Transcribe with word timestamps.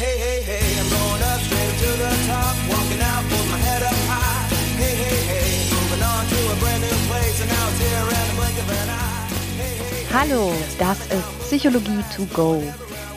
Hey, 0.00 0.16
hey, 0.16 0.40
hey, 0.40 0.80
I'm 0.80 0.88
going 0.88 1.22
up 1.30 1.40
straight 1.42 1.76
to 1.84 1.90
the 2.00 2.08
top, 2.26 2.56
walking 2.72 3.02
out 3.02 3.22
with 3.24 3.50
my 3.52 3.58
head 3.58 3.82
up 3.82 3.92
high. 4.08 4.48
Hey, 4.80 4.96
hey, 4.96 5.20
hey, 5.28 5.68
moving 5.76 6.02
on 6.02 6.24
to 6.24 6.38
a 6.52 6.56
brand 6.56 6.80
new 6.80 6.98
place, 7.10 7.38
and 7.42 7.50
now 7.52 7.68
it's 7.68 7.80
here 7.84 8.08
in 8.08 8.24
the 8.28 8.36
blink 8.40 8.56
of 8.62 8.70
an 8.80 8.88
eye. 8.88 9.28
Hey, 9.60 9.74
hey, 9.76 10.00
hey. 10.00 10.14
Hallo, 10.14 10.54
das 10.78 11.00
ist 11.12 11.28
Psychologie 11.40 12.02
to 12.16 12.24
go, 12.32 12.62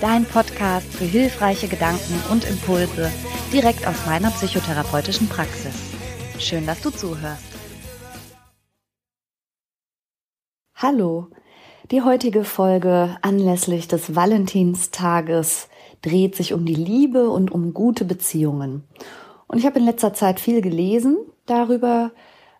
dein 0.01 0.25
Podcast 0.25 0.93
für 0.93 1.05
hilfreiche 1.05 1.69
Gedanken 1.69 2.21
und 2.29 2.43
Impulse 2.43 3.09
direkt 3.53 3.87
aus 3.87 4.05
meiner 4.05 4.31
psychotherapeutischen 4.31 5.29
Praxis. 5.29 5.75
Schön, 6.37 6.67
dass 6.67 6.81
du 6.81 6.89
zuhörst. 6.89 7.45
Hallo, 10.75 11.29
die 11.91 12.01
heutige 12.01 12.43
Folge 12.43 13.15
anlässlich 13.21 13.87
des 13.87 14.17
Valentinstages 14.17 15.69
dreht 16.03 16.35
sich 16.35 16.53
um 16.53 16.65
die 16.65 16.75
Liebe 16.75 17.29
und 17.29 17.51
um 17.51 17.73
gute 17.73 18.05
Beziehungen. 18.05 18.83
Und 19.47 19.57
ich 19.57 19.65
habe 19.65 19.79
in 19.79 19.85
letzter 19.85 20.13
Zeit 20.13 20.39
viel 20.39 20.61
gelesen 20.61 21.17
darüber, 21.47 22.11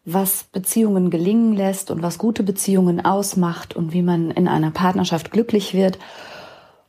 was 0.06 0.46
Beziehungen 0.46 1.10
gelingen 1.10 1.54
lässt 1.54 1.92
und 1.92 2.02
was 2.02 2.18
gute 2.18 2.44
Beziehungen 2.44 3.06
ausmacht 3.06 3.76
und 3.76 3.94
wie 3.94 4.02
man 4.02 4.32
in 4.32 4.48
einer 4.48 4.72
Partnerschaft 4.72 5.32
glücklich 5.32 5.74
wird 5.74 6.00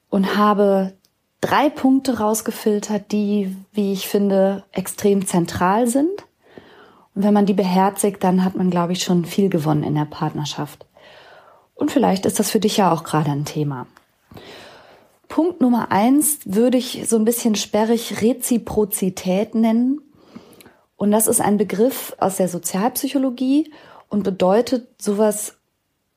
und 0.08 0.36
habe 0.36 0.94
drei 1.40 1.68
Punkte 1.68 2.18
rausgefiltert, 2.18 3.12
die, 3.12 3.54
wie 3.72 3.92
ich 3.92 4.08
finde, 4.08 4.64
extrem 4.72 5.26
zentral 5.26 5.86
sind. 5.86 6.24
Und 7.14 7.22
wenn 7.22 7.34
man 7.34 7.46
die 7.46 7.54
beherzigt, 7.54 8.24
dann 8.24 8.44
hat 8.44 8.56
man, 8.56 8.70
glaube 8.70 8.92
ich, 8.92 9.04
schon 9.04 9.24
viel 9.24 9.48
gewonnen 9.48 9.84
in 9.84 9.94
der 9.94 10.06
Partnerschaft. 10.06 10.86
Und 11.74 11.90
vielleicht 11.90 12.26
ist 12.26 12.38
das 12.38 12.50
für 12.50 12.60
dich 12.60 12.76
ja 12.76 12.92
auch 12.92 13.04
gerade 13.04 13.30
ein 13.30 13.44
Thema. 13.44 13.86
Punkt 15.28 15.60
Nummer 15.60 15.90
eins 15.90 16.38
würde 16.44 16.78
ich 16.78 17.04
so 17.08 17.16
ein 17.16 17.24
bisschen 17.24 17.54
sperrig 17.54 18.22
Reziprozität 18.22 19.54
nennen. 19.54 20.00
Und 20.96 21.10
das 21.10 21.26
ist 21.26 21.40
ein 21.40 21.56
Begriff 21.56 22.14
aus 22.18 22.36
der 22.36 22.48
Sozialpsychologie 22.48 23.72
und 24.08 24.22
bedeutet 24.22 25.02
sowas 25.02 25.56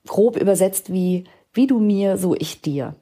grob 0.07 0.37
übersetzt 0.37 0.91
wie, 0.91 1.25
wie 1.53 1.67
du 1.67 1.79
mir, 1.79 2.17
so 2.17 2.35
ich 2.35 2.61
dir. 2.61 2.95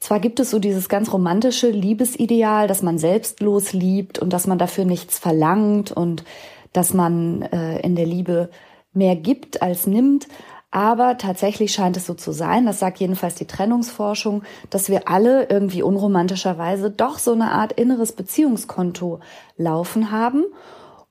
Zwar 0.00 0.18
gibt 0.18 0.40
es 0.40 0.50
so 0.50 0.58
dieses 0.58 0.88
ganz 0.88 1.12
romantische 1.12 1.70
Liebesideal, 1.70 2.66
dass 2.66 2.82
man 2.82 2.98
selbstlos 2.98 3.72
liebt 3.72 4.18
und 4.18 4.32
dass 4.32 4.46
man 4.46 4.58
dafür 4.58 4.86
nichts 4.86 5.18
verlangt 5.18 5.92
und 5.92 6.24
dass 6.72 6.94
man 6.94 7.42
äh, 7.42 7.80
in 7.80 7.96
der 7.96 8.06
Liebe 8.06 8.50
mehr 8.92 9.14
gibt 9.14 9.62
als 9.62 9.86
nimmt, 9.86 10.26
aber 10.70 11.18
tatsächlich 11.18 11.72
scheint 11.72 11.96
es 11.96 12.06
so 12.06 12.14
zu 12.14 12.32
sein, 12.32 12.66
das 12.66 12.78
sagt 12.78 13.00
jedenfalls 13.00 13.34
die 13.34 13.46
Trennungsforschung, 13.46 14.44
dass 14.70 14.88
wir 14.88 15.08
alle 15.08 15.48
irgendwie 15.48 15.82
unromantischerweise 15.82 16.90
doch 16.90 17.18
so 17.18 17.32
eine 17.32 17.50
Art 17.50 17.72
inneres 17.72 18.12
Beziehungskonto 18.12 19.20
laufen 19.56 20.12
haben 20.12 20.44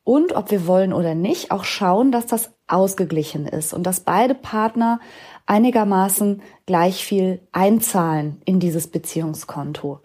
und 0.05 0.33
ob 0.33 0.49
wir 0.49 0.65
wollen 0.65 0.93
oder 0.93 1.13
nicht, 1.13 1.51
auch 1.51 1.65
schauen, 1.65 2.11
dass 2.11 2.25
das 2.25 2.51
ausgeglichen 2.67 3.45
ist 3.45 3.73
und 3.73 3.83
dass 3.83 3.99
beide 3.99 4.33
Partner 4.33 4.99
einigermaßen 5.45 6.41
gleich 6.65 7.03
viel 7.03 7.41
einzahlen 7.51 8.41
in 8.45 8.59
dieses 8.59 8.87
Beziehungskonto. 8.87 9.99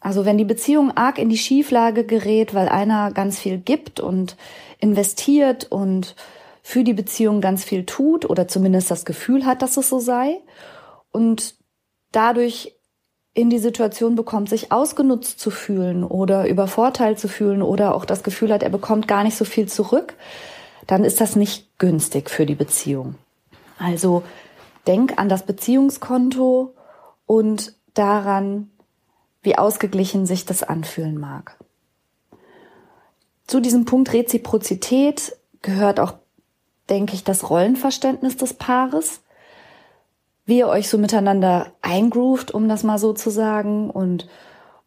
Also 0.00 0.24
wenn 0.24 0.38
die 0.38 0.44
Beziehung 0.44 0.96
arg 0.96 1.18
in 1.18 1.28
die 1.28 1.38
Schieflage 1.38 2.04
gerät, 2.04 2.54
weil 2.54 2.68
einer 2.68 3.10
ganz 3.10 3.38
viel 3.38 3.58
gibt 3.58 3.98
und 3.98 4.36
investiert 4.78 5.66
und 5.70 6.14
für 6.68 6.84
die 6.84 6.92
Beziehung 6.92 7.40
ganz 7.40 7.64
viel 7.64 7.86
tut 7.86 8.28
oder 8.28 8.46
zumindest 8.46 8.90
das 8.90 9.06
Gefühl 9.06 9.46
hat, 9.46 9.62
dass 9.62 9.78
es 9.78 9.88
so 9.88 10.00
sei 10.00 10.42
und 11.12 11.54
dadurch 12.12 12.76
in 13.32 13.48
die 13.48 13.58
Situation 13.58 14.16
bekommt, 14.16 14.50
sich 14.50 14.70
ausgenutzt 14.70 15.40
zu 15.40 15.50
fühlen 15.50 16.04
oder 16.04 16.46
übervorteilt 16.46 17.18
zu 17.18 17.26
fühlen 17.26 17.62
oder 17.62 17.94
auch 17.94 18.04
das 18.04 18.22
Gefühl 18.22 18.52
hat, 18.52 18.62
er 18.62 18.68
bekommt 18.68 19.08
gar 19.08 19.24
nicht 19.24 19.38
so 19.38 19.46
viel 19.46 19.66
zurück, 19.66 20.12
dann 20.86 21.04
ist 21.04 21.22
das 21.22 21.36
nicht 21.36 21.78
günstig 21.78 22.28
für 22.28 22.44
die 22.44 22.54
Beziehung. 22.54 23.14
Also 23.78 24.22
denk 24.86 25.18
an 25.18 25.30
das 25.30 25.46
Beziehungskonto 25.46 26.74
und 27.24 27.72
daran, 27.94 28.70
wie 29.40 29.56
ausgeglichen 29.56 30.26
sich 30.26 30.44
das 30.44 30.62
anfühlen 30.62 31.18
mag. 31.18 31.56
Zu 33.46 33.60
diesem 33.60 33.86
Punkt 33.86 34.12
Reziprozität 34.12 35.34
gehört 35.62 35.98
auch 35.98 36.12
denke 36.90 37.14
ich, 37.14 37.24
das 37.24 37.48
Rollenverständnis 37.50 38.36
des 38.36 38.54
Paares, 38.54 39.20
wie 40.46 40.58
ihr 40.58 40.68
euch 40.68 40.88
so 40.88 40.98
miteinander 40.98 41.66
eingroovt, 41.82 42.52
um 42.52 42.68
das 42.68 42.82
mal 42.82 42.98
so 42.98 43.12
zu 43.12 43.30
sagen, 43.30 43.90
und 43.90 44.26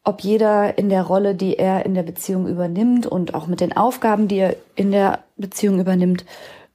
ob 0.03 0.21
jeder 0.21 0.77
in 0.77 0.89
der 0.89 1.03
Rolle, 1.03 1.35
die 1.35 1.57
er 1.57 1.85
in 1.85 1.93
der 1.93 2.03
Beziehung 2.03 2.47
übernimmt 2.47 3.05
und 3.05 3.35
auch 3.35 3.45
mit 3.45 3.61
den 3.61 3.77
Aufgaben, 3.77 4.27
die 4.27 4.37
er 4.37 4.55
in 4.75 4.91
der 4.91 5.19
Beziehung 5.37 5.79
übernimmt, 5.79 6.25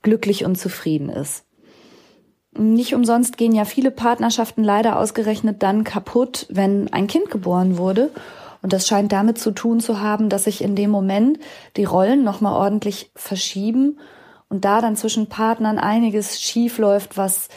glücklich 0.02 0.44
und 0.44 0.56
zufrieden 0.56 1.08
ist. 1.08 1.44
Nicht 2.56 2.94
umsonst 2.94 3.36
gehen 3.36 3.52
ja 3.52 3.64
viele 3.64 3.90
Partnerschaften 3.90 4.62
leider 4.62 4.98
ausgerechnet 4.98 5.62
dann 5.62 5.84
kaputt, 5.84 6.46
wenn 6.48 6.92
ein 6.92 7.08
Kind 7.08 7.30
geboren 7.30 7.76
wurde. 7.76 8.10
Und 8.62 8.72
das 8.72 8.86
scheint 8.86 9.12
damit 9.12 9.38
zu 9.38 9.50
tun 9.50 9.80
zu 9.80 10.00
haben, 10.00 10.28
dass 10.28 10.44
sich 10.44 10.62
in 10.62 10.76
dem 10.76 10.90
Moment 10.90 11.38
die 11.76 11.84
Rollen 11.84 12.24
nochmal 12.24 12.54
ordentlich 12.54 13.10
verschieben 13.14 13.98
und 14.48 14.64
da 14.64 14.80
dann 14.80 14.96
zwischen 14.96 15.28
Partnern 15.28 15.78
einiges 15.78 16.40
schief 16.40 16.78
läuft, 16.78 17.16
was 17.16 17.48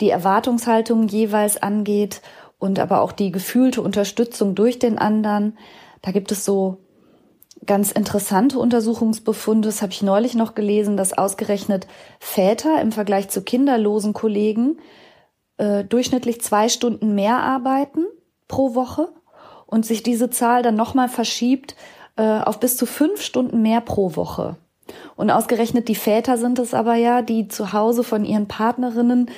die 0.00 0.10
Erwartungshaltung 0.10 1.08
jeweils 1.08 1.62
angeht 1.62 2.20
und 2.58 2.78
aber 2.78 3.00
auch 3.00 3.12
die 3.12 3.30
gefühlte 3.30 3.82
Unterstützung 3.82 4.54
durch 4.54 4.78
den 4.78 4.98
anderen. 4.98 5.56
Da 6.02 6.10
gibt 6.10 6.32
es 6.32 6.44
so 6.44 6.78
ganz 7.64 7.92
interessante 7.92 8.58
Untersuchungsbefunde. 8.58 9.68
Das 9.68 9.82
habe 9.82 9.92
ich 9.92 10.02
neulich 10.02 10.34
noch 10.34 10.54
gelesen, 10.54 10.96
dass 10.96 11.16
ausgerechnet 11.16 11.86
Väter 12.18 12.80
im 12.80 12.92
Vergleich 12.92 13.28
zu 13.28 13.42
kinderlosen 13.42 14.12
Kollegen 14.12 14.78
äh, 15.58 15.84
durchschnittlich 15.84 16.40
zwei 16.42 16.68
Stunden 16.68 17.14
mehr 17.14 17.38
arbeiten 17.38 18.04
pro 18.48 18.74
Woche 18.74 19.08
und 19.66 19.84
sich 19.84 20.02
diese 20.02 20.30
Zahl 20.30 20.62
dann 20.62 20.76
nochmal 20.76 21.08
verschiebt 21.08 21.76
äh, 22.16 22.40
auf 22.40 22.60
bis 22.60 22.76
zu 22.76 22.86
fünf 22.86 23.20
Stunden 23.22 23.62
mehr 23.62 23.80
pro 23.80 24.16
Woche. 24.16 24.56
Und 25.16 25.30
ausgerechnet 25.30 25.88
die 25.88 25.94
Väter 25.94 26.38
sind 26.38 26.58
es 26.58 26.74
aber 26.74 26.94
ja, 26.94 27.22
die 27.22 27.48
zu 27.48 27.72
Hause 27.72 28.04
von 28.04 28.24
ihren 28.24 28.46
Partnerinnen 28.46 29.30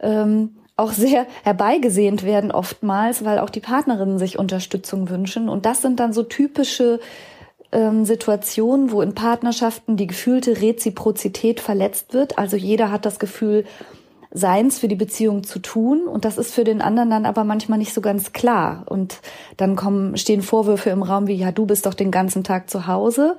ähm, 0.00 0.56
auch 0.76 0.92
sehr 0.92 1.26
herbeigesehnt 1.42 2.22
werden 2.22 2.52
oftmals, 2.52 3.24
weil 3.24 3.40
auch 3.40 3.50
die 3.50 3.60
Partnerinnen 3.60 4.18
sich 4.18 4.38
Unterstützung 4.38 5.10
wünschen. 5.10 5.48
Und 5.48 5.66
das 5.66 5.82
sind 5.82 5.98
dann 5.98 6.12
so 6.12 6.22
typische 6.22 7.00
ähm, 7.72 8.04
Situationen, 8.04 8.92
wo 8.92 9.02
in 9.02 9.14
Partnerschaften 9.14 9.96
die 9.96 10.06
gefühlte 10.06 10.60
Reziprozität 10.60 11.60
verletzt 11.60 12.14
wird. 12.14 12.38
Also 12.38 12.56
jeder 12.56 12.92
hat 12.92 13.04
das 13.04 13.18
Gefühl, 13.18 13.64
seins 14.30 14.78
für 14.78 14.88
die 14.88 14.94
Beziehung 14.94 15.42
zu 15.42 15.58
tun 15.58 16.06
und 16.06 16.24
das 16.24 16.36
ist 16.36 16.54
für 16.54 16.64
den 16.64 16.82
anderen 16.82 17.10
dann 17.10 17.24
aber 17.24 17.44
manchmal 17.44 17.78
nicht 17.78 17.94
so 17.94 18.00
ganz 18.00 18.32
klar 18.34 18.84
und 18.86 19.20
dann 19.56 19.74
kommen 19.74 20.18
stehen 20.18 20.42
Vorwürfe 20.42 20.90
im 20.90 21.02
Raum 21.02 21.28
wie 21.28 21.34
ja 21.34 21.50
du 21.50 21.64
bist 21.64 21.86
doch 21.86 21.94
den 21.94 22.10
ganzen 22.10 22.44
Tag 22.44 22.68
zu 22.68 22.86
Hause 22.86 23.38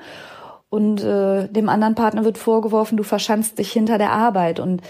und 0.69 1.03
äh, 1.03 1.47
dem 1.47 1.69
anderen 1.69 1.95
Partner 1.95 2.23
wird 2.23 2.37
vorgeworfen, 2.37 2.97
du 2.97 3.03
verschanzt 3.03 3.57
dich 3.57 3.71
hinter 3.71 3.97
der 3.97 4.11
Arbeit. 4.11 4.59
Und 4.59 4.81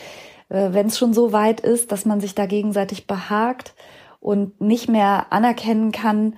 äh, 0.50 0.70
wenn 0.72 0.88
es 0.88 0.98
schon 0.98 1.14
so 1.14 1.32
weit 1.32 1.62
ist, 1.62 1.92
dass 1.92 2.06
man 2.06 2.20
sich 2.20 2.36
da 2.36 2.46
gegenseitig 2.46 3.08
behagt 3.08 3.74
und 4.20 4.60
nicht 4.60 4.90
mehr 4.90 5.28
anerkennen 5.32 5.92
kann, 5.92 6.36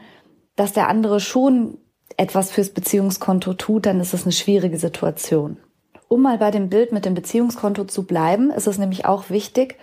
dass 0.56 0.74
der 0.74 0.88
andere 0.88 1.20
schon 1.20 1.80
etwas 2.18 2.52
fürs 2.52 2.70
Beziehungskonto 2.70 3.54
tut, 3.54 3.88
dann 3.88 4.00
ist 4.00 4.14
es 4.14 4.24
eine 4.24 4.32
schwierige 4.32 4.78
Situation. 4.78 5.58
Um 6.08 6.22
mal 6.22 6.38
bei 6.38 6.52
dem 6.52 6.70
Bild 6.70 6.92
mit 6.92 7.06
dem 7.06 7.16
Beziehungskonto 7.16 7.86
zu 7.86 8.04
bleiben, 8.06 8.52
ist 8.52 8.68
es 8.68 8.78
nämlich 8.78 9.06
auch 9.06 9.30
wichtig 9.30 9.78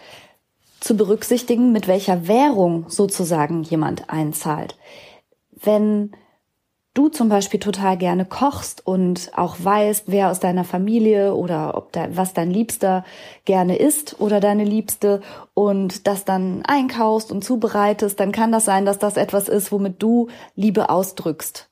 zu 0.78 0.96
berücksichtigen, 0.96 1.72
mit 1.72 1.88
welcher 1.88 2.28
Währung 2.28 2.84
sozusagen 2.88 3.62
jemand 3.62 4.10
einzahlt. 4.10 4.76
Wenn 5.50 6.12
du 6.98 7.08
zum 7.08 7.28
Beispiel 7.28 7.60
total 7.60 7.96
gerne 7.96 8.24
kochst 8.24 8.84
und 8.84 9.30
auch 9.36 9.56
weißt, 9.58 10.04
wer 10.08 10.30
aus 10.30 10.40
deiner 10.40 10.64
Familie 10.64 11.34
oder 11.34 11.76
ob 11.76 11.92
da, 11.92 12.08
was 12.10 12.34
dein 12.34 12.50
Liebster 12.50 13.04
gerne 13.44 13.76
isst 13.76 14.16
oder 14.18 14.40
deine 14.40 14.64
Liebste 14.64 15.20
und 15.54 16.08
das 16.08 16.24
dann 16.24 16.64
einkaufst 16.66 17.30
und 17.30 17.44
zubereitest, 17.44 18.18
dann 18.18 18.32
kann 18.32 18.50
das 18.50 18.64
sein, 18.64 18.84
dass 18.84 18.98
das 18.98 19.16
etwas 19.16 19.48
ist, 19.48 19.70
womit 19.70 20.02
du 20.02 20.26
Liebe 20.56 20.90
ausdrückst. 20.90 21.68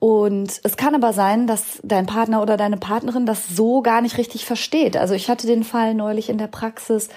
Und 0.00 0.60
es 0.62 0.76
kann 0.76 0.94
aber 0.94 1.12
sein, 1.12 1.46
dass 1.46 1.80
dein 1.82 2.06
Partner 2.06 2.42
oder 2.42 2.56
deine 2.56 2.76
Partnerin 2.76 3.26
das 3.26 3.48
so 3.48 3.82
gar 3.82 4.00
nicht 4.00 4.18
richtig 4.18 4.44
versteht. 4.44 4.96
Also 4.96 5.14
ich 5.14 5.28
hatte 5.28 5.46
den 5.46 5.64
Fall 5.64 5.94
neulich 5.94 6.30
in 6.30 6.38
der 6.38 6.46
Praxis, 6.46 7.08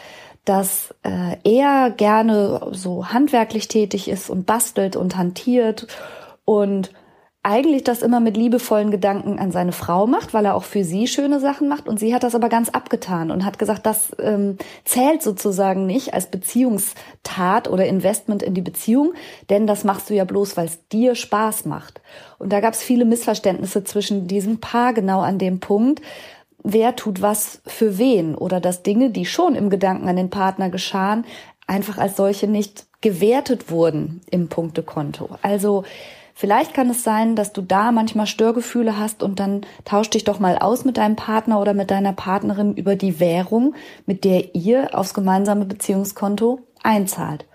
dass 0.46 0.94
äh, 1.04 1.38
er 1.44 1.92
gerne 1.92 2.70
so 2.72 3.08
handwerklich 3.10 3.68
tätig 3.68 4.08
ist 4.08 4.30
und 4.30 4.46
bastelt 4.46 4.96
und 4.96 5.16
hantiert 5.16 5.88
und 6.46 6.92
eigentlich 7.44 7.84
das 7.84 8.04
immer 8.04 8.20
mit 8.20 8.38
liebevollen 8.38 8.92
Gedanken 8.92 9.40
an 9.40 9.52
seine 9.52 9.72
Frau 9.72 10.06
macht, 10.06 10.32
weil 10.34 10.46
er 10.46 10.54
auch 10.54 10.64
für 10.64 10.84
sie 10.84 11.08
schöne 11.08 11.40
Sachen 11.40 11.68
macht. 11.68 11.88
Und 11.88 12.00
sie 12.00 12.14
hat 12.14 12.22
das 12.22 12.36
aber 12.36 12.50
ganz 12.50 12.70
abgetan 12.70 13.32
und 13.32 13.46
hat 13.46 13.58
gesagt, 13.58 13.88
das 13.88 14.16
ähm, 14.20 14.58
zählt 14.86 15.24
sozusagen 15.24 15.88
nicht 15.88 16.14
als 16.14 16.28
Beziehungstat 16.28 17.68
oder 17.68 17.88
Investment 17.88 18.44
in 18.44 18.54
die 18.54 18.62
Beziehung, 18.62 19.14
denn 19.50 19.66
das 19.66 19.84
machst 19.84 20.12
du 20.12 20.14
ja 20.14 20.24
bloß, 20.24 20.56
weil 20.56 20.68
es 20.68 20.88
dir 20.90 21.16
Spaß 21.16 21.66
macht. 21.66 22.02
Und 22.38 22.54
da 22.54 22.60
gab 22.60 22.76
es 22.76 22.84
viele 22.84 23.06
Missverständnisse 23.06 23.84
zwischen 23.86 24.28
diesem 24.28 24.60
Paar 24.60 24.94
genau 24.94 25.22
an 25.22 25.40
dem 25.40 25.60
Punkt, 25.60 26.00
wer 26.64 26.96
tut 26.96 27.24
was 27.24 27.64
für 27.66 27.98
wen 27.98 28.36
oder 28.36 28.60
dass 28.60 28.84
Dinge, 28.84 29.10
die 29.10 29.26
schon 29.26 29.56
im 29.56 29.72
Gedanken 29.72 30.08
an 30.08 30.16
den 30.16 30.30
Partner 30.30 30.70
geschahen, 30.70 31.26
einfach 31.66 31.98
als 31.98 32.18
solche 32.18 32.46
nicht 32.46 32.86
gewertet 33.02 33.72
wurden 33.72 34.22
im 34.30 34.48
Punktekonto. 34.48 35.30
Also 35.42 35.86
Vielleicht 36.42 36.74
kann 36.74 36.90
es 36.90 37.04
sein, 37.04 37.36
dass 37.36 37.54
du 37.54 37.62
da 37.62 37.92
manchmal 37.92 38.26
Störgefühle 38.26 38.98
hast 38.98 39.22
und 39.22 39.40
dann 39.40 39.62
tausch 39.86 40.10
dich 40.10 40.24
doch 40.24 40.40
mal 40.40 40.58
aus 40.58 40.86
mit 40.86 40.98
deinem 40.98 41.16
Partner 41.16 41.62
oder 41.62 41.76
mit 41.76 41.92
deiner 41.92 42.14
Partnerin 42.14 42.74
über 42.74 42.96
die 42.96 43.20
Währung, 43.20 43.76
mit 44.08 44.24
der 44.24 44.56
ihr 44.56 44.98
aufs 44.98 45.14
gemeinsame 45.14 45.66
Beziehungskonto 45.66 46.62
einzahlt. 46.82 47.46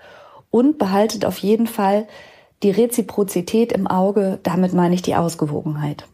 Und 0.52 0.78
behaltet 0.78 1.24
auf 1.24 1.38
jeden 1.38 1.66
Fall 1.66 2.06
die 2.62 2.70
Reziprozität 2.70 3.72
im 3.72 3.88
Auge, 3.88 4.38
damit 4.44 4.72
meine 4.72 4.94
ich 4.94 5.02
die 5.02 5.16
Ausgewogenheit. 5.16 6.06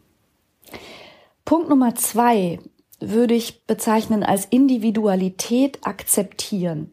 Punkt 1.45 1.69
Nummer 1.69 1.93
zwei 1.93 2.57
würde 2.99 3.35
ich 3.35 3.67
bezeichnen 3.67 4.23
als 4.23 4.45
Individualität 4.45 5.77
akzeptieren. 5.83 6.89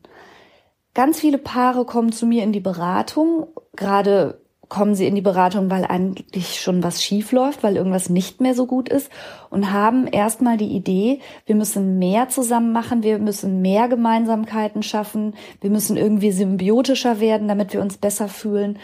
Ganz 0.92 1.20
viele 1.20 1.38
Paare 1.38 1.86
kommen 1.86 2.12
zu 2.12 2.26
mir 2.26 2.42
in 2.42 2.52
die 2.52 2.60
Beratung, 2.60 3.46
gerade 3.74 4.39
kommen 4.70 4.94
sie 4.94 5.06
in 5.06 5.16
die 5.16 5.20
Beratung, 5.20 5.68
weil 5.68 5.84
eigentlich 5.84 6.60
schon 6.60 6.82
was 6.82 7.02
schief 7.02 7.32
läuft, 7.32 7.62
weil 7.62 7.76
irgendwas 7.76 8.08
nicht 8.08 8.40
mehr 8.40 8.54
so 8.54 8.66
gut 8.66 8.88
ist 8.88 9.10
und 9.50 9.72
haben 9.72 10.06
erstmal 10.06 10.56
die 10.56 10.72
Idee, 10.72 11.20
wir 11.44 11.56
müssen 11.56 11.98
mehr 11.98 12.28
zusammen 12.28 12.72
machen, 12.72 13.02
wir 13.02 13.18
müssen 13.18 13.60
mehr 13.60 13.88
Gemeinsamkeiten 13.88 14.82
schaffen, 14.82 15.34
wir 15.60 15.70
müssen 15.70 15.96
irgendwie 15.96 16.30
symbiotischer 16.30 17.18
werden, 17.20 17.48
damit 17.48 17.72
wir 17.74 17.82
uns 17.82 17.98
besser 17.98 18.28
fühlen. 18.28 18.78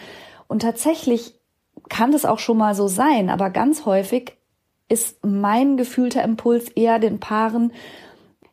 Und 0.49 0.62
tatsächlich 0.62 1.35
kann 1.88 2.11
das 2.11 2.25
auch 2.25 2.41
schon 2.41 2.59
mal 2.59 2.75
so 2.75 2.88
sein, 2.88 3.31
aber 3.31 3.50
ganz 3.50 3.87
häufig 3.87 4.37
ist 4.88 5.25
mein 5.25 5.77
gefühlter 5.77 6.23
Impuls 6.25 6.69
eher 6.69 6.99
den 6.99 7.21
Paaren 7.21 7.73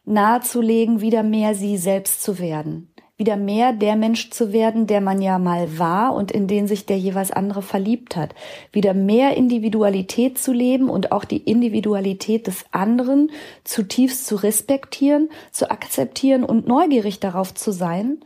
nahezulegen, 0.06 1.02
wieder 1.02 1.24
mehr 1.24 1.56
sie 1.56 1.78
selbst 1.78 2.22
zu 2.22 2.38
werden 2.38 2.93
wieder 3.18 3.38
mehr 3.38 3.74
der 3.74 3.95
Mensch 3.95 4.31
zu 4.31 4.51
werden, 4.51 4.88
der 4.88 5.00
man 5.00 5.21
ja 5.21 5.38
mal 5.38 5.77
war 5.77 6.15
und 6.15 6.31
in 6.31 6.48
den 6.48 6.68
sich 6.68 6.86
der 6.86 6.98
jeweils 6.98 7.31
andere 7.31 7.62
verliebt 7.62 8.15
hat. 8.15 8.33
Wieder 8.71 8.94
mehr 8.94 9.38
Individualität 9.38 10.39
zu 10.39 10.51
leben 10.51 10.89
und 10.89 11.12
auch 11.12 11.24
die 11.24 11.38
Individualität 11.38 12.48
des 12.48 12.65
anderen 12.71 13.31
zutiefst 13.63 14.25
zu 14.25 14.36
respektieren, 14.36 15.30
zu 15.51 15.69
akzeptieren 15.69 16.44
und 16.44 16.68
neugierig 16.68 17.19
darauf 17.19 17.54
zu 17.54 17.71
sein 17.71 18.19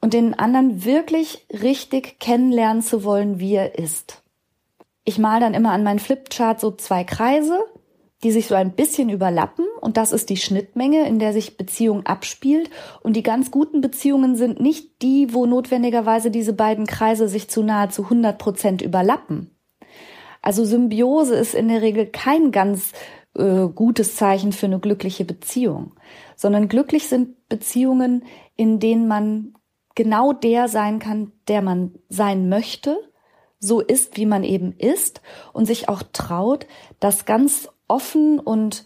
und 0.00 0.14
den 0.14 0.38
anderen 0.38 0.84
wirklich 0.84 1.44
richtig 1.50 2.20
kennenlernen 2.20 2.82
zu 2.82 3.02
wollen, 3.02 3.40
wie 3.40 3.54
er 3.54 3.78
ist. 3.78 4.22
Ich 5.04 5.18
mal 5.18 5.40
dann 5.40 5.54
immer 5.54 5.72
an 5.72 5.82
meinen 5.82 5.98
Flipchart 5.98 6.60
so 6.60 6.70
zwei 6.70 7.02
Kreise 7.02 7.58
die 8.22 8.30
sich 8.32 8.46
so 8.46 8.54
ein 8.54 8.72
bisschen 8.72 9.08
überlappen. 9.08 9.66
Und 9.80 9.96
das 9.96 10.12
ist 10.12 10.28
die 10.28 10.36
Schnittmenge, 10.36 11.06
in 11.06 11.18
der 11.18 11.32
sich 11.32 11.56
Beziehung 11.56 12.04
abspielt. 12.04 12.70
Und 13.02 13.14
die 13.16 13.22
ganz 13.22 13.50
guten 13.50 13.80
Beziehungen 13.80 14.36
sind 14.36 14.60
nicht 14.60 15.02
die, 15.02 15.32
wo 15.32 15.46
notwendigerweise 15.46 16.30
diese 16.30 16.52
beiden 16.52 16.86
Kreise 16.86 17.28
sich 17.28 17.48
zu 17.48 17.62
nahezu 17.62 18.04
100 18.04 18.38
Prozent 18.38 18.82
überlappen. 18.82 19.50
Also 20.42 20.64
Symbiose 20.64 21.34
ist 21.34 21.54
in 21.54 21.68
der 21.68 21.82
Regel 21.82 22.06
kein 22.06 22.50
ganz 22.50 22.92
äh, 23.34 23.66
gutes 23.66 24.16
Zeichen 24.16 24.52
für 24.52 24.66
eine 24.66 24.80
glückliche 24.80 25.24
Beziehung, 25.24 25.92
sondern 26.36 26.68
glücklich 26.68 27.08
sind 27.08 27.48
Beziehungen, 27.48 28.24
in 28.56 28.80
denen 28.80 29.06
man 29.06 29.54
genau 29.94 30.32
der 30.32 30.68
sein 30.68 30.98
kann, 30.98 31.32
der 31.48 31.62
man 31.62 31.94
sein 32.08 32.48
möchte, 32.48 32.96
so 33.58 33.80
ist, 33.80 34.16
wie 34.16 34.26
man 34.26 34.44
eben 34.44 34.72
ist 34.78 35.20
und 35.52 35.66
sich 35.66 35.88
auch 35.88 36.02
traut, 36.12 36.66
das 36.98 37.26
ganz 37.26 37.68
offen 37.90 38.38
und 38.38 38.84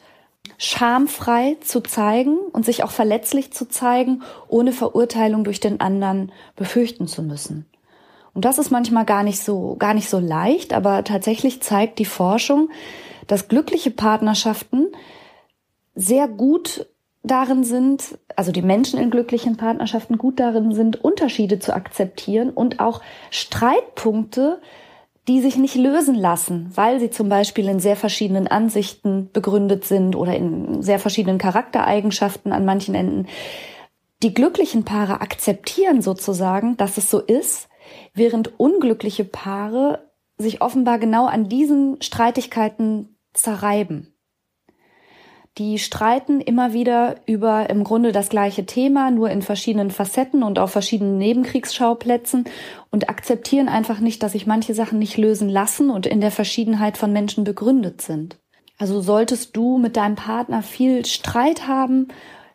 schamfrei 0.59 1.57
zu 1.61 1.81
zeigen 1.81 2.39
und 2.53 2.65
sich 2.65 2.85
auch 2.85 2.91
verletzlich 2.91 3.53
zu 3.53 3.69
zeigen, 3.69 4.23
ohne 4.49 4.73
Verurteilung 4.73 5.45
durch 5.45 5.61
den 5.61 5.81
anderen 5.81 6.33
befürchten 6.57 7.07
zu 7.07 7.23
müssen. 7.23 7.67
Und 8.35 8.45
das 8.45 8.59
ist 8.59 8.71
manchmal 8.71 9.05
gar 9.05 9.23
nicht 9.23 9.41
so, 9.41 9.77
gar 9.79 9.95
nicht 9.95 10.11
so 10.11 10.19
leicht, 10.19 10.73
aber 10.73 11.05
tatsächlich 11.05 11.63
zeigt 11.63 11.99
die 11.99 12.05
Forschung, 12.05 12.69
dass 13.27 13.49
glückliche 13.49 13.91
Partnerschaften 13.91 14.89
sehr 15.95 16.29
gut 16.29 16.87
darin 17.23 17.65
sind, 17.65 18.19
also 18.37 18.53
die 18.53 18.63
Menschen 18.63 18.99
in 18.99 19.11
glücklichen 19.11 19.57
Partnerschaften 19.57 20.19
gut 20.19 20.41
darin 20.41 20.75
sind, 20.75 21.03
Unterschiede 21.03 21.59
zu 21.59 21.75
akzeptieren 21.75 22.51
und 22.51 22.81
auch 22.81 23.01
Streitpunkte 23.31 24.61
die 25.27 25.41
sich 25.41 25.57
nicht 25.57 25.75
lösen 25.75 26.15
lassen, 26.15 26.71
weil 26.75 27.01
sie 27.01 27.11
zum 27.11 27.29
Beispiel 27.29 27.69
in 27.69 27.81
sehr 27.81 27.97
verschiedenen 27.97 28.47
Ansichten 28.47 29.31
begründet 29.33 29.85
sind 29.85 30.17
oder 30.17 30.37
in 30.37 30.83
sehr 30.83 30.99
verschiedenen 30.99 31.39
Charaktereigenschaften 31.39 32.53
an 32.53 32.65
manchen 32.65 32.95
Enden. 32.95 33.27
Die 34.23 34.35
glücklichen 34.35 34.85
Paare 34.85 35.21
akzeptieren 35.21 36.03
sozusagen, 36.03 36.77
dass 36.77 36.99
es 36.99 37.11
so 37.11 37.21
ist, 37.21 37.69
während 38.15 38.59
unglückliche 38.59 39.25
Paare 39.25 40.11
sich 40.37 40.61
offenbar 40.63 40.99
genau 40.99 41.27
an 41.27 41.49
diesen 41.49 42.01
Streitigkeiten 42.03 43.17
zerreiben. 43.33 44.14
Die 45.57 45.79
streiten 45.79 46.41
immer 46.41 46.73
wieder 46.73 47.15
über 47.27 47.71
im 47.71 47.85
Grunde 47.85 48.11
das 48.11 48.29
gleiche 48.29 48.67
Thema, 48.67 49.13
nur 49.13 49.31
in 49.31 49.41
verschiedenen 49.41 49.93
Facetten 49.93 50.43
und 50.43 50.59
auf 50.59 50.73
verschiedenen 50.73 51.17
Nebenkriegsschauplätzen 51.19 52.47
und 52.91 53.09
akzeptieren 53.09 53.69
einfach 53.69 54.01
nicht, 54.01 54.21
dass 54.25 54.33
sich 54.33 54.49
manche 54.49 54.75
Sachen 54.75 54.99
nicht 54.99 55.17
lösen 55.17 55.49
lassen 55.49 55.91
und 55.91 56.07
in 56.07 56.21
der 56.21 56.33
Verschiedenheit 56.33 56.97
von 56.97 57.13
Menschen 57.13 57.45
begründet 57.45 58.03
sind. 58.03 58.37
Also 58.79 59.01
solltest 59.01 59.57
du 59.57 59.79
mit 59.79 59.97
deinem 59.97 60.17
Partner 60.17 60.61
viel 60.63 61.07
Streit 61.07 61.69
haben, 61.69 62.09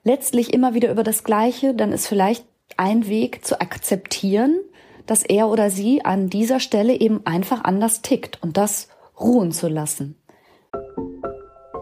letztlich 0.04 0.54
immer 0.54 0.74
wieder 0.74 0.92
über 0.92 1.04
das 1.04 1.24
Gleiche, 1.24 1.74
dann 1.74 1.94
ist 1.94 2.06
vielleicht 2.06 2.46
ein 2.76 3.08
Weg 3.08 3.46
zu 3.46 3.62
akzeptieren, 3.62 4.60
dass 5.06 5.24
er 5.24 5.48
oder 5.48 5.70
sie 5.70 6.04
an 6.04 6.30
dieser 6.30 6.60
Stelle 6.60 7.00
eben 7.00 7.26
einfach 7.26 7.64
anders 7.64 8.02
tickt 8.02 8.44
und 8.44 8.58
das 8.58 8.90
ruhen 9.18 9.54
zu 9.54 9.70
lassen. 9.70 10.19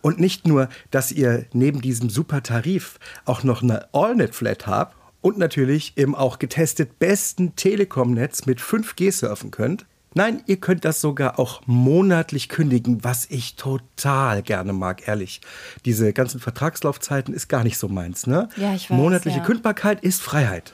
Und 0.00 0.20
nicht 0.20 0.46
nur, 0.46 0.68
dass 0.90 1.12
ihr 1.12 1.46
neben 1.52 1.80
diesem 1.80 2.10
super 2.10 2.42
Tarif 2.42 2.98
auch 3.24 3.42
noch 3.42 3.62
eine 3.62 3.92
AllNet-Flat 3.92 4.66
habt 4.66 4.96
und 5.20 5.38
natürlich 5.38 5.92
im 5.96 6.14
auch 6.14 6.38
getestet 6.38 6.98
besten 6.98 7.56
Telekom-Netz 7.56 8.46
mit 8.46 8.60
5G 8.60 9.12
surfen 9.12 9.50
könnt. 9.50 9.86
Nein, 10.14 10.42
ihr 10.46 10.56
könnt 10.56 10.84
das 10.84 11.00
sogar 11.00 11.38
auch 11.38 11.60
monatlich 11.66 12.48
kündigen, 12.48 13.04
was 13.04 13.26
ich 13.28 13.56
total 13.56 14.42
gerne 14.42 14.72
mag, 14.72 15.06
ehrlich. 15.06 15.40
Diese 15.84 16.12
ganzen 16.12 16.40
Vertragslaufzeiten 16.40 17.34
ist 17.34 17.48
gar 17.48 17.62
nicht 17.62 17.78
so 17.78 17.88
meins, 17.88 18.26
ne? 18.26 18.48
Ja, 18.56 18.74
ich 18.74 18.90
weiß, 18.90 18.96
Monatliche 18.96 19.38
ja. 19.38 19.44
Kündbarkeit 19.44 20.02
ist 20.02 20.22
Freiheit. 20.22 20.72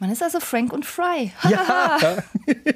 Man 0.00 0.10
ist 0.10 0.22
also 0.22 0.40
Frank 0.40 0.72
und 0.72 0.86
Fry. 0.86 1.30
Ja. 1.48 2.22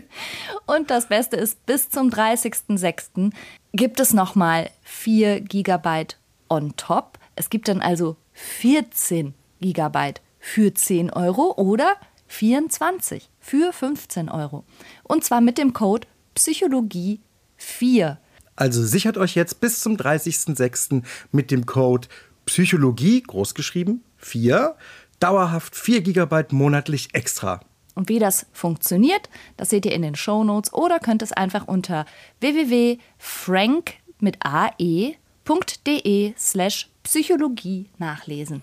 Und 0.67 0.91
das 0.91 1.09
Beste 1.09 1.37
ist, 1.37 1.65
bis 1.65 1.89
zum 1.89 2.11
30.06. 2.11 3.33
gibt 3.73 3.99
es 3.99 4.13
nochmal 4.13 4.71
4 4.83 5.41
Gigabyte 5.41 6.19
on 6.51 6.77
top. 6.77 7.19
Es 7.35 7.49
gibt 7.49 7.69
dann 7.69 7.81
also 7.81 8.17
14 8.35 9.33
Gigabyte 9.63 10.21
für 10.39 10.75
10 10.75 11.11
Euro 11.11 11.55
oder 11.57 11.97
24 12.27 13.31
für 13.41 13.73
15 13.73 14.29
Euro. 14.29 14.65
Und 15.03 15.25
zwar 15.25 15.41
mit 15.41 15.57
dem 15.57 15.73
Code 15.73 16.07
Psychologie 16.35 17.21
4. 17.57 18.19
Also 18.55 18.85
sichert 18.85 19.17
euch 19.17 19.35
jetzt 19.35 19.61
bis 19.61 19.81
zum 19.81 19.97
30.06. 19.97 21.03
mit 21.33 21.51
dem 21.51 21.65
Code 21.65 22.09
Psychologie, 22.45 23.23
großgeschrieben, 23.23 24.05
4, 24.19 24.77
dauerhaft 25.19 25.77
4 25.77 26.03
GB 26.03 26.45
monatlich 26.51 27.15
extra. 27.15 27.61
Und 27.95 28.09
wie 28.09 28.19
das 28.19 28.47
funktioniert, 28.53 29.29
das 29.57 29.71
seht 29.71 29.87
ihr 29.87 29.93
in 29.93 30.03
den 30.03 30.17
Shownotes 30.17 30.73
oder 30.73 30.99
könnt 30.99 31.23
es 31.23 31.33
einfach 31.33 31.69
unter 31.69 32.07
www.frank 32.41 33.95
mit 34.19 34.39
ae.de 34.41 36.35
slash 36.37 36.91
Psychologie 37.05 37.91
nachlesen. 37.99 38.63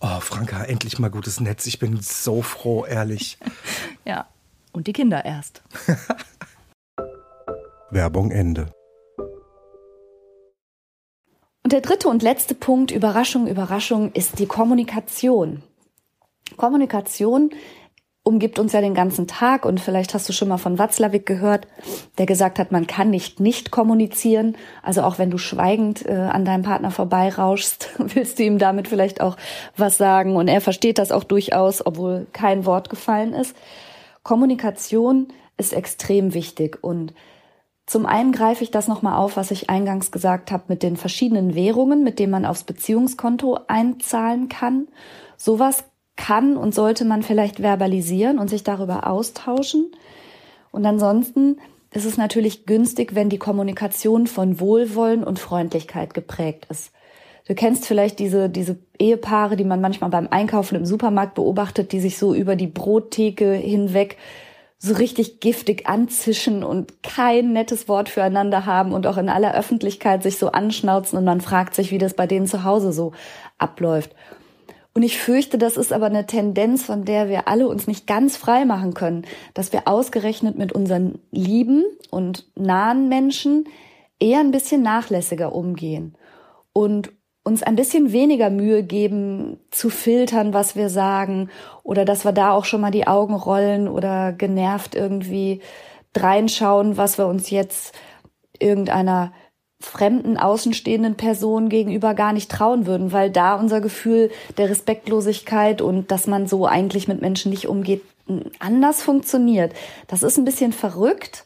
Oh, 0.00 0.20
Franka, 0.20 0.64
endlich 0.64 0.98
mal 0.98 1.10
gutes 1.10 1.40
Netz. 1.40 1.66
Ich 1.66 1.78
bin 1.78 2.00
so 2.00 2.42
froh, 2.42 2.84
ehrlich. 2.84 3.38
Ja, 4.04 4.28
und 4.70 4.86
die 4.86 4.92
Kinder 4.92 5.24
erst. 5.24 5.62
Werbung 7.90 8.30
Ende. 8.30 8.70
Und 11.64 11.72
der 11.72 11.80
dritte 11.80 12.06
und 12.06 12.22
letzte 12.22 12.54
Punkt, 12.54 12.92
Überraschung, 12.92 13.48
Überraschung, 13.48 14.12
ist 14.12 14.38
die 14.38 14.46
Kommunikation. 14.46 15.64
Kommunikation 16.56 17.50
umgibt 18.26 18.58
uns 18.58 18.72
ja 18.72 18.80
den 18.80 18.94
ganzen 18.94 19.28
Tag 19.28 19.64
und 19.64 19.78
vielleicht 19.78 20.12
hast 20.12 20.28
du 20.28 20.32
schon 20.32 20.48
mal 20.48 20.58
von 20.58 20.80
Watzlawick 20.80 21.26
gehört, 21.26 21.68
der 22.18 22.26
gesagt 22.26 22.58
hat, 22.58 22.72
man 22.72 22.88
kann 22.88 23.08
nicht 23.08 23.38
nicht 23.38 23.70
kommunizieren. 23.70 24.56
Also 24.82 25.02
auch 25.02 25.18
wenn 25.18 25.30
du 25.30 25.38
schweigend 25.38 26.04
äh, 26.04 26.12
an 26.12 26.44
deinem 26.44 26.64
Partner 26.64 26.90
vorbeirauschst, 26.90 27.90
willst 27.98 28.40
du 28.40 28.42
ihm 28.42 28.58
damit 28.58 28.88
vielleicht 28.88 29.20
auch 29.20 29.36
was 29.76 29.96
sagen 29.96 30.34
und 30.34 30.48
er 30.48 30.60
versteht 30.60 30.98
das 30.98 31.12
auch 31.12 31.22
durchaus, 31.22 31.86
obwohl 31.86 32.26
kein 32.32 32.66
Wort 32.66 32.90
gefallen 32.90 33.32
ist. 33.32 33.56
Kommunikation 34.24 35.28
ist 35.56 35.72
extrem 35.72 36.34
wichtig 36.34 36.82
und 36.82 37.14
zum 37.86 38.06
einen 38.06 38.32
greife 38.32 38.64
ich 38.64 38.72
das 38.72 38.88
nochmal 38.88 39.16
auf, 39.16 39.36
was 39.36 39.52
ich 39.52 39.70
eingangs 39.70 40.10
gesagt 40.10 40.50
habe, 40.50 40.64
mit 40.66 40.82
den 40.82 40.96
verschiedenen 40.96 41.54
Währungen, 41.54 42.02
mit 42.02 42.18
denen 42.18 42.32
man 42.32 42.44
aufs 42.44 42.64
Beziehungskonto 42.64 43.60
einzahlen 43.68 44.48
kann. 44.48 44.88
Sowas 45.36 45.84
kann 46.16 46.56
und 46.56 46.74
sollte 46.74 47.04
man 47.04 47.22
vielleicht 47.22 47.60
verbalisieren 47.60 48.38
und 48.38 48.48
sich 48.48 48.64
darüber 48.64 49.06
austauschen. 49.06 49.92
Und 50.70 50.84
ansonsten 50.84 51.58
ist 51.92 52.04
es 52.04 52.16
natürlich 52.16 52.66
günstig, 52.66 53.14
wenn 53.14 53.28
die 53.28 53.38
Kommunikation 53.38 54.26
von 54.26 54.60
Wohlwollen 54.60 55.24
und 55.24 55.38
Freundlichkeit 55.38 56.14
geprägt 56.14 56.66
ist. 56.68 56.92
Du 57.46 57.54
kennst 57.54 57.86
vielleicht 57.86 58.18
diese, 58.18 58.50
diese 58.50 58.76
Ehepaare, 58.98 59.56
die 59.56 59.64
man 59.64 59.80
manchmal 59.80 60.10
beim 60.10 60.28
Einkaufen 60.30 60.74
im 60.74 60.84
Supermarkt 60.84 61.34
beobachtet, 61.34 61.92
die 61.92 62.00
sich 62.00 62.18
so 62.18 62.34
über 62.34 62.56
die 62.56 62.66
Brottheke 62.66 63.52
hinweg 63.52 64.16
so 64.78 64.94
richtig 64.94 65.40
giftig 65.40 65.86
anzischen 65.86 66.62
und 66.62 67.02
kein 67.02 67.52
nettes 67.52 67.88
Wort 67.88 68.08
füreinander 68.08 68.66
haben 68.66 68.92
und 68.92 69.06
auch 69.06 69.16
in 69.16 69.28
aller 69.28 69.54
Öffentlichkeit 69.54 70.22
sich 70.22 70.38
so 70.38 70.52
anschnauzen 70.52 71.18
und 71.18 71.24
man 71.24 71.40
fragt 71.40 71.74
sich, 71.74 71.90
wie 71.92 71.98
das 71.98 72.14
bei 72.14 72.26
denen 72.26 72.46
zu 72.46 72.62
Hause 72.62 72.92
so 72.92 73.12
abläuft. 73.58 74.14
Und 74.96 75.02
ich 75.02 75.18
fürchte, 75.18 75.58
das 75.58 75.76
ist 75.76 75.92
aber 75.92 76.06
eine 76.06 76.24
Tendenz, 76.24 76.82
von 76.82 77.04
der 77.04 77.28
wir 77.28 77.48
alle 77.48 77.68
uns 77.68 77.86
nicht 77.86 78.06
ganz 78.06 78.38
frei 78.38 78.64
machen 78.64 78.94
können, 78.94 79.26
dass 79.52 79.70
wir 79.74 79.86
ausgerechnet 79.86 80.56
mit 80.56 80.72
unseren 80.72 81.18
lieben 81.30 81.84
und 82.10 82.46
nahen 82.54 83.10
Menschen 83.10 83.68
eher 84.18 84.40
ein 84.40 84.52
bisschen 84.52 84.80
nachlässiger 84.80 85.54
umgehen 85.54 86.16
und 86.72 87.12
uns 87.44 87.62
ein 87.62 87.76
bisschen 87.76 88.10
weniger 88.10 88.48
Mühe 88.48 88.82
geben, 88.82 89.60
zu 89.70 89.90
filtern, 89.90 90.54
was 90.54 90.76
wir 90.76 90.88
sagen, 90.88 91.50
oder 91.82 92.06
dass 92.06 92.24
wir 92.24 92.32
da 92.32 92.52
auch 92.52 92.64
schon 92.64 92.80
mal 92.80 92.90
die 92.90 93.06
Augen 93.06 93.34
rollen 93.34 93.88
oder 93.88 94.32
genervt 94.32 94.94
irgendwie 94.94 95.60
reinschauen, 96.16 96.96
was 96.96 97.18
wir 97.18 97.26
uns 97.26 97.50
jetzt 97.50 97.94
irgendeiner 98.58 99.34
fremden, 99.80 100.38
außenstehenden 100.38 101.16
Person 101.16 101.68
gegenüber 101.68 102.14
gar 102.14 102.32
nicht 102.32 102.50
trauen 102.50 102.86
würden, 102.86 103.12
weil 103.12 103.30
da 103.30 103.54
unser 103.54 103.80
Gefühl 103.80 104.30
der 104.56 104.70
Respektlosigkeit 104.70 105.82
und 105.82 106.10
dass 106.10 106.26
man 106.26 106.46
so 106.46 106.66
eigentlich 106.66 107.08
mit 107.08 107.20
Menschen 107.20 107.50
nicht 107.50 107.68
umgeht, 107.68 108.02
anders 108.58 109.02
funktioniert. 109.02 109.72
Das 110.08 110.22
ist 110.22 110.38
ein 110.38 110.44
bisschen 110.44 110.72
verrückt. 110.72 111.44